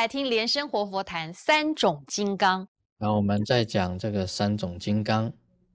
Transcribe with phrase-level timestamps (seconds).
[0.00, 2.66] 来听莲生活佛谈三种金刚。
[2.96, 5.30] 然后我们再讲这个三种金刚。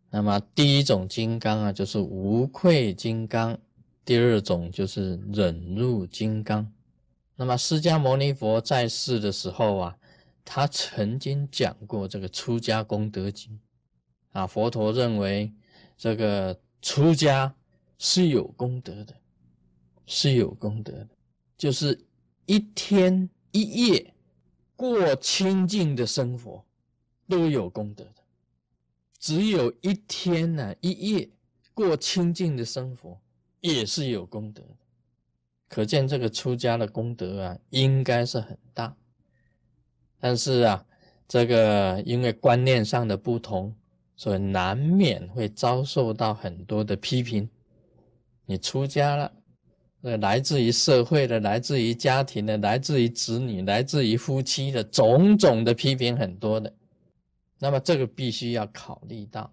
[0.09, 3.55] 那么第一种金刚啊，就是无愧金刚；
[4.03, 6.67] 第二种就是忍辱金刚。
[7.35, 9.95] 那么释迦牟尼佛在世的时候啊，
[10.43, 13.59] 他曾经讲过这个出家功德经
[14.31, 14.47] 啊。
[14.47, 15.53] 佛陀认为
[15.95, 17.53] 这个出家
[17.99, 19.13] 是有功德的，
[20.07, 21.09] 是有功德的，
[21.55, 22.03] 就是
[22.47, 24.11] 一天一夜
[24.75, 26.63] 过清净的生活
[27.27, 28.11] 都有功德的。
[29.19, 31.29] 只有一天呢，一夜
[31.73, 33.19] 过清净的生活
[33.61, 34.77] 也是有功德的，
[35.67, 38.95] 可见这个出家的功德啊，应该是很大。
[40.19, 40.85] 但是啊，
[41.27, 43.75] 这个因为观念上的不同，
[44.15, 47.49] 所以难免会遭受到很多的批评。
[48.45, 49.31] 你出家了，
[50.07, 56.71] 那来自于社会的、来自于家庭的、来自于子女、来自于夫妻的种种的批评很多的。
[57.57, 59.51] 那么这个必须要考虑到，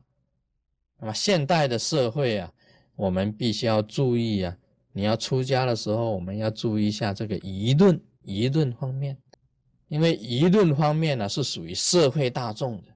[0.99, 2.53] 那么现代的社会啊，
[2.97, 4.55] 我们必须要注意啊，
[4.93, 9.17] 你要出家的时候，我们要注意一下这个舆论舆论方面，
[9.89, 12.93] 因为舆论方面呢是属于社会大众的。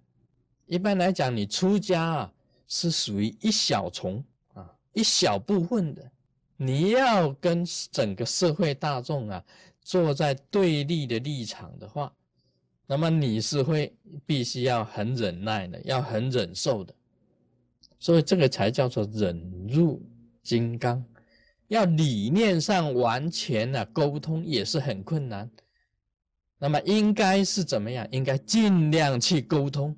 [0.67, 2.33] 一般来讲，你出家啊
[2.69, 6.11] 是属于一小丛啊一小部分的，
[6.57, 9.45] 你要跟整个社会大众啊
[9.83, 12.13] 坐在对立的立场的话。
[12.89, 13.93] 那么你是会
[14.25, 16.95] 必须要很忍耐的，要很忍受的，
[17.99, 20.01] 所以这个才叫做忍辱
[20.43, 21.05] 金刚。
[21.67, 25.51] 要理念上完全的沟通也是很困难。
[26.59, 28.07] 那么应该是怎么样？
[28.13, 29.97] 应该尽量去沟通，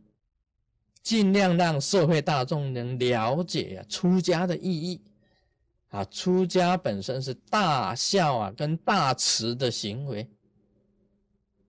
[1.03, 5.03] 尽量让社会大众能了解啊出家的意义。
[5.89, 10.29] 啊，出家本身是大孝啊，跟大慈的行为。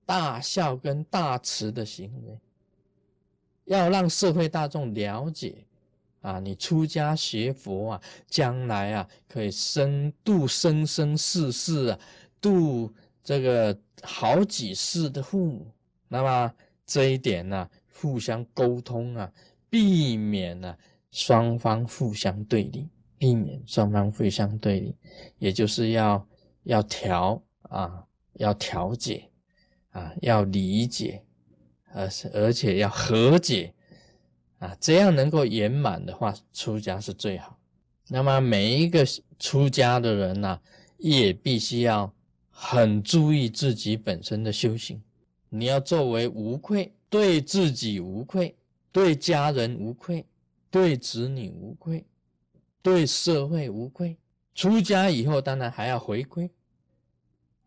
[0.06, 2.40] 大孝跟大慈的行为，
[3.66, 5.63] 要让社会大众了解
[6.22, 6.40] 啊！
[6.40, 12.00] 你出家学佛啊，将来啊可以生度生生世世啊，
[12.41, 12.91] 度
[13.24, 15.72] 这个好几世的父母。
[16.07, 16.51] 那么
[16.88, 19.31] 这一点呢，互相沟通啊，
[19.69, 20.75] 避免呢
[21.12, 24.96] 双方互相对立，避免双方互相对立，
[25.38, 26.28] 也就是要
[26.63, 29.25] 要调啊，要调解。
[29.91, 31.24] 啊，要理解，
[31.91, 33.74] 而而且要和解，
[34.59, 37.57] 啊，这样能够圆满的话，出家是最好。
[38.07, 39.03] 那么每一个
[39.40, 40.62] 出家的人呢，
[41.00, 42.13] 也必须要
[42.51, 45.01] 很注意自己本身的修行。
[45.50, 48.56] 你要作为无愧，对自己无愧，
[48.91, 50.24] 对家人无愧，
[50.69, 52.06] 对子女无愧，
[52.89, 54.17] 对社会无愧。
[54.55, 56.50] 出家以后，当然还要回归。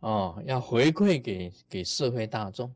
[0.01, 2.75] 哦，要回馈给给社会大众，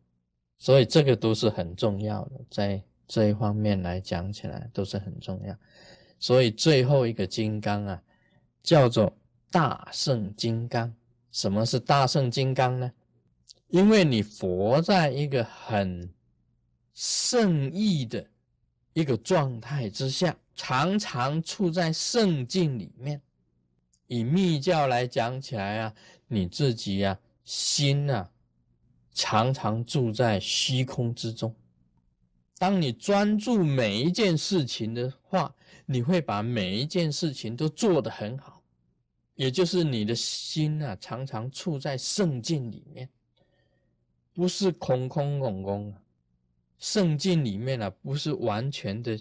[0.58, 5.56] 所以这个都是很重要的，在这一方面来讲起来都是很重要。
[6.20, 8.00] 所以最后一个金刚啊，
[8.62, 9.12] 叫做
[9.50, 10.94] 大圣金刚。
[11.32, 12.90] 什么是大圣金刚呢？
[13.68, 16.08] 因为你佛在一个很
[16.94, 18.24] 圣意的
[18.92, 23.20] 一个状态之下，常常处在圣境里面。
[24.08, 25.94] 以密教来讲起来啊。
[26.28, 28.28] 你自己呀，心呐，
[29.12, 31.54] 常常住在虚空之中。
[32.58, 38.60] 当你专注每一件事情的话，你会把每一件事情都做得很好。
[39.36, 43.08] 也就是你的心啊，常常处在圣境里面，
[44.32, 46.02] 不是空空空空啊。
[46.80, 49.16] 圣境里面啊，不是完全的、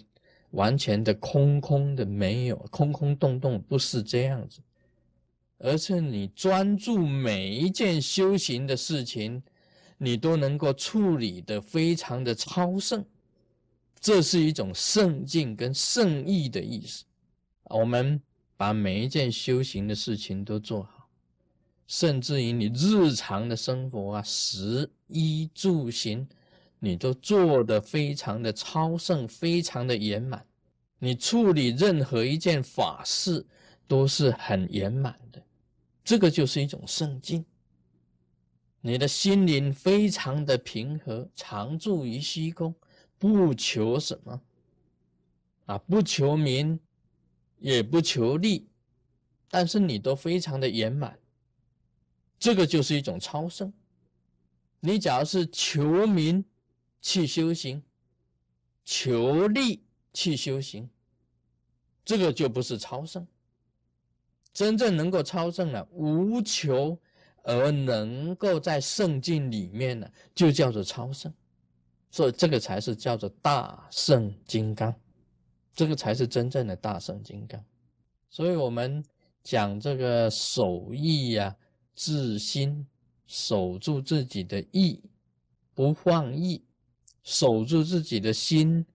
[0.56, 4.60] 完全的空空的，没有空空洞洞，不是这样子。
[5.58, 9.42] 而是你专注每一件修行的事情，
[9.98, 13.04] 你都能够处理的非常的超胜，
[14.00, 17.04] 这是一种圣境跟圣意的意思。
[17.64, 18.20] 我们
[18.56, 21.08] 把每一件修行的事情都做好，
[21.86, 26.26] 甚至于你日常的生活啊，食衣住行，
[26.78, 30.46] 你都做得非常的超胜，非常的圆满。
[30.98, 33.44] 你处理任何一件法事
[33.86, 35.42] 都是很圆满的。
[36.02, 37.44] 这个就是一种圣境，
[38.80, 42.72] 你的心灵非常的平和，常住于虚空，
[43.18, 44.40] 不求什么，
[45.66, 46.78] 啊，不求名，
[47.58, 48.68] 也不求利，
[49.50, 51.18] 但是你都非常的圆满，
[52.38, 53.72] 这个就是一种超胜。
[54.78, 56.44] 你假如是求名
[57.00, 57.82] 去修行，
[58.84, 59.82] 求利
[60.12, 60.88] 去修行，
[62.04, 63.26] 这个就不是超胜。
[64.52, 66.98] 真正能够超胜了，无求
[67.42, 71.32] 而能够在圣境里面呢，就叫做超胜。
[72.10, 74.94] 所以这个才是叫做大圣金刚，
[75.74, 77.62] 这个才是真正的大圣金刚。
[78.30, 79.04] 所以我们
[79.42, 81.54] 讲这个守意呀，
[81.94, 82.86] 自心
[83.26, 85.02] 守住自己的意，
[85.74, 86.64] 不放逸，
[87.26, 88.86] 守住自己的心，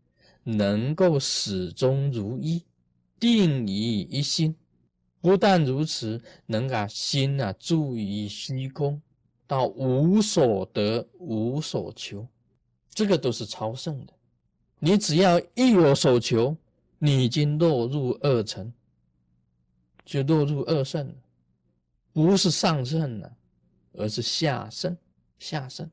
[0.42, 2.64] 能够始终如一，
[3.20, 4.56] 定于一心。
[5.20, 9.02] 不但如此，能把心啊住于虚空，
[9.46, 12.26] 到无所得、无所求。
[12.94, 14.14] 这个都是超胜的。
[14.80, 16.56] 你只要一有所求，
[17.00, 18.72] 你已经落入二层，
[20.06, 21.16] 就落入二圣了，
[22.14, 23.36] 不是上圣了，
[23.92, 24.98] 而是下圣。
[25.38, 25.92] 下圣。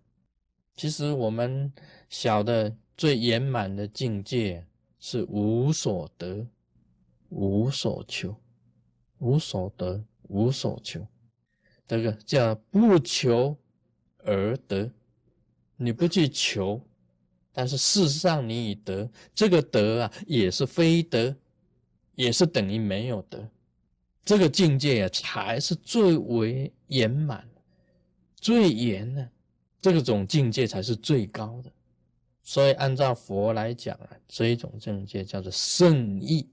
[0.79, 1.73] 其实我们
[2.09, 4.65] 小的最圆满的境界
[5.01, 6.47] 是无所得、
[7.31, 8.33] 无所求、
[9.19, 11.05] 无所得、无所求。
[11.85, 13.57] 这个叫不求
[14.19, 14.89] 而得。
[15.77, 16.81] 你不去求，
[17.53, 21.35] 但是事实上你已得，这个得啊也是非得，
[22.15, 23.49] 也是等于没有得，
[24.25, 27.49] 这个境界啊才是最为圆满、
[28.37, 29.29] 最圆的，
[29.81, 31.71] 这种境界才是最高的。
[32.43, 36.49] 所以按照佛来讲啊，这一种境界叫做圣意，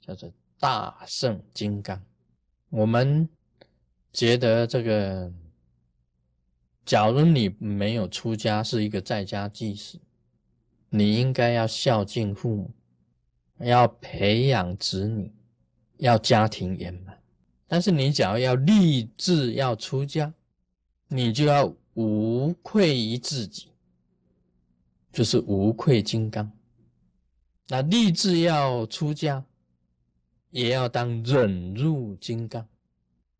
[0.00, 2.00] 叫做大圣金刚。
[2.70, 3.28] 我们
[4.12, 5.32] 觉得这个。
[6.86, 9.98] 假如你没有出家，是一个在家祭祀，
[10.90, 12.70] 你应该要孝敬父母，
[13.60, 15.32] 要培养子女，
[15.96, 17.18] 要家庭圆满。
[17.66, 20.34] 但是你假如要立志要出家，
[21.08, 23.72] 你就要无愧于自己，
[25.12, 26.50] 就是无愧金刚。
[27.68, 29.44] 那立志要出家，
[30.50, 32.66] 也要当忍辱金刚。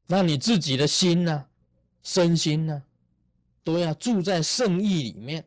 [0.07, 1.47] 那你自己的心呢？
[2.03, 2.83] 身心呢？
[3.63, 5.43] 都要住在圣意里面，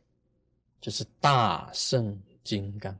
[0.81, 2.97] 就是大圣金刚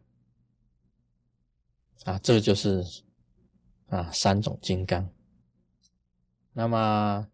[2.04, 2.86] 啊，这就是
[3.88, 5.10] 啊三种金刚。
[6.54, 7.28] 那么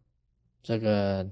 [0.61, 1.29] 这个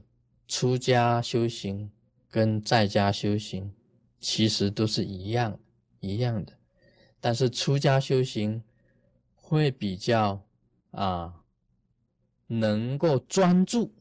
[0.52, 1.90] 出家修行
[2.30, 3.72] 跟在家修行
[4.20, 5.58] 其实都是一样
[6.02, 6.52] 一样的，
[7.22, 8.62] 但是出家修行
[9.34, 10.46] 会比较
[10.92, 11.34] 啊
[12.48, 13.94] 能够专注，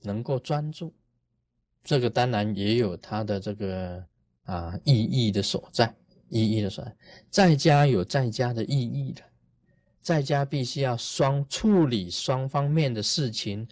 [0.00, 0.90] 能够专注。
[1.84, 4.02] 这个当然也有它的这个
[4.44, 5.94] 啊意义的所在，
[6.30, 6.96] 意义的所在，
[7.28, 9.22] 在家有在家的意义的，
[10.00, 13.68] 在家必须要双处理双方面的事情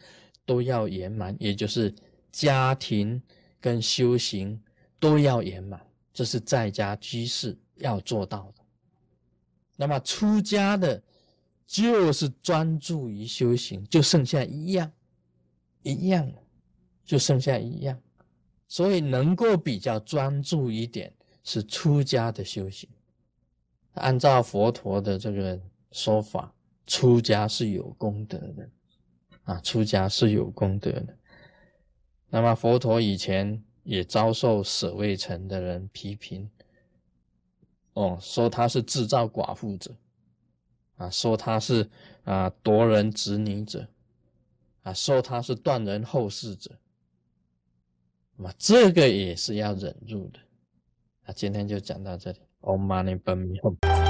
[0.50, 1.94] 都要圆满，也就是
[2.32, 3.22] 家庭
[3.60, 4.60] 跟修行
[4.98, 5.80] 都要圆满，
[6.12, 8.64] 这是在家居士要做到的。
[9.76, 11.00] 那么出家的，
[11.68, 14.90] 就是专注于修行，就剩下一样，
[15.84, 16.28] 一样。
[17.04, 18.00] 就剩下一样，
[18.68, 21.12] 所以能够比较专注一点
[21.42, 22.88] 是出家的修行。
[23.94, 25.60] 按照佛陀的这个
[25.90, 26.54] 说法，
[26.86, 28.68] 出家是有功德的
[29.50, 31.16] 啊，出家是有功德的。
[32.28, 36.48] 那么佛陀以前也遭受舍卫城的人批评，
[37.94, 39.92] 哦，说他是制造寡妇者，
[40.98, 41.90] 啊，说他是
[42.22, 43.88] 啊夺人子女者，
[44.82, 46.70] 啊，说他是断人后事者。
[48.36, 50.38] 那么这个也是要忍住的。
[51.24, 52.38] 啊今天就讲到这里。
[52.60, 54.09] Om Mani Padme Hum。